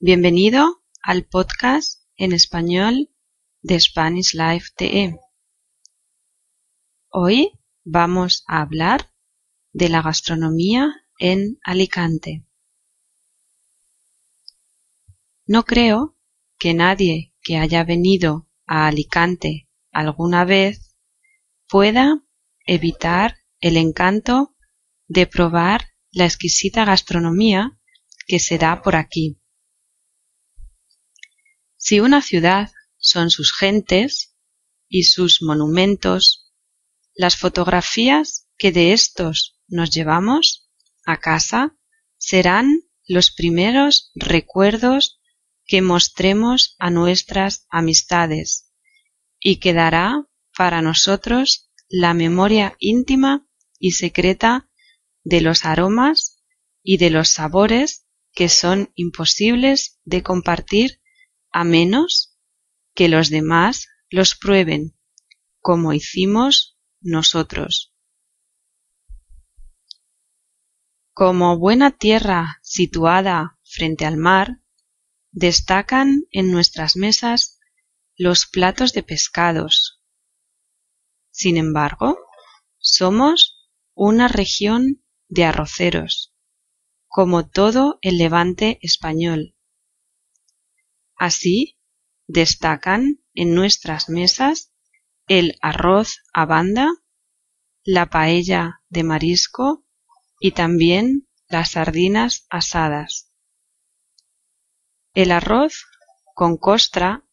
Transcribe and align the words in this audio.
Bienvenido 0.00 0.84
al 1.02 1.24
podcast 1.24 2.04
en 2.16 2.30
español 2.30 3.10
de 3.62 3.80
Spanish 3.80 4.32
Life 4.32 4.68
TE. 4.76 5.18
Hoy 7.08 7.58
vamos 7.82 8.44
a 8.46 8.60
hablar 8.60 9.12
de 9.72 9.88
la 9.88 10.00
gastronomía 10.00 10.94
en 11.18 11.58
Alicante. 11.64 12.46
No 15.46 15.64
creo 15.64 16.16
que 16.60 16.74
nadie 16.74 17.34
que 17.42 17.58
haya 17.58 17.82
venido 17.82 18.48
a 18.66 18.86
Alicante 18.86 19.68
alguna 19.90 20.44
vez 20.44 20.94
pueda 21.68 22.22
evitar 22.66 23.34
el 23.58 23.76
encanto 23.76 24.54
de 25.08 25.26
probar 25.26 25.86
la 26.12 26.24
exquisita 26.24 26.84
gastronomía 26.84 27.80
que 28.28 28.38
se 28.38 28.58
da 28.58 28.80
por 28.80 28.94
aquí. 28.94 29.40
Si 31.88 32.00
una 32.00 32.20
ciudad 32.20 32.70
son 32.98 33.30
sus 33.30 33.56
gentes 33.56 34.36
y 34.90 35.04
sus 35.04 35.40
monumentos, 35.40 36.52
las 37.14 37.38
fotografías 37.38 38.46
que 38.58 38.72
de 38.72 38.92
estos 38.92 39.58
nos 39.68 39.88
llevamos 39.88 40.68
a 41.06 41.16
casa 41.16 41.78
serán 42.18 42.82
los 43.06 43.30
primeros 43.30 44.12
recuerdos 44.14 45.18
que 45.64 45.80
mostremos 45.80 46.76
a 46.78 46.90
nuestras 46.90 47.64
amistades 47.70 48.70
y 49.40 49.56
quedará 49.56 50.26
para 50.54 50.82
nosotros 50.82 51.70
la 51.88 52.12
memoria 52.12 52.76
íntima 52.80 53.48
y 53.78 53.92
secreta 53.92 54.68
de 55.24 55.40
los 55.40 55.64
aromas 55.64 56.44
y 56.82 56.98
de 56.98 57.08
los 57.08 57.30
sabores 57.30 58.04
que 58.34 58.50
son 58.50 58.92
imposibles 58.94 59.98
de 60.04 60.22
compartir 60.22 61.00
a 61.58 61.64
menos 61.64 62.38
que 62.94 63.08
los 63.08 63.30
demás 63.30 63.88
los 64.10 64.36
prueben, 64.36 64.96
como 65.58 65.92
hicimos 65.92 66.78
nosotros. 67.00 67.92
Como 71.12 71.58
buena 71.58 71.90
tierra 71.90 72.60
situada 72.62 73.58
frente 73.64 74.06
al 74.06 74.18
mar, 74.18 74.60
destacan 75.32 76.26
en 76.30 76.52
nuestras 76.52 76.94
mesas 76.94 77.58
los 78.16 78.46
platos 78.46 78.92
de 78.92 79.02
pescados. 79.02 80.00
Sin 81.32 81.56
embargo, 81.56 82.20
somos 82.78 83.68
una 83.94 84.28
región 84.28 85.02
de 85.26 85.44
arroceros, 85.44 86.36
como 87.08 87.48
todo 87.48 87.98
el 88.00 88.16
levante 88.16 88.78
español. 88.80 89.56
Así, 91.18 91.76
destacan 92.28 93.20
en 93.34 93.54
nuestras 93.54 94.08
mesas 94.08 94.72
el 95.26 95.58
arroz 95.60 96.22
a 96.32 96.46
banda, 96.46 96.88
la 97.84 98.06
paella 98.06 98.82
de 98.88 99.02
marisco 99.02 99.84
y 100.40 100.52
también 100.52 101.28
las 101.48 101.72
sardinas 101.72 102.46
asadas. 102.50 103.32
El 105.12 105.32
arroz 105.32 105.86
con 106.34 106.56
costra 106.56 107.26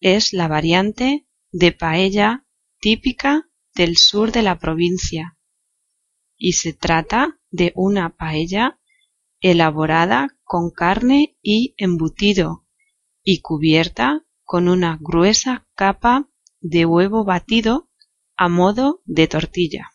es 0.00 0.34
la 0.34 0.46
variante 0.46 1.26
de 1.50 1.72
paella 1.72 2.46
típica 2.78 3.48
del 3.74 3.96
sur 3.96 4.32
de 4.32 4.42
la 4.42 4.58
provincia 4.58 5.38
y 6.36 6.52
se 6.52 6.74
trata 6.74 7.40
de 7.50 7.72
una 7.74 8.16
paella 8.16 8.78
elaborada 9.40 10.36
con 10.42 10.70
carne 10.70 11.38
y 11.40 11.74
embutido 11.78 12.63
y 13.24 13.40
cubierta 13.40 14.24
con 14.44 14.68
una 14.68 14.98
gruesa 15.00 15.66
capa 15.74 16.28
de 16.60 16.86
huevo 16.86 17.24
batido 17.24 17.88
a 18.36 18.48
modo 18.48 19.00
de 19.04 19.26
tortilla. 19.26 19.93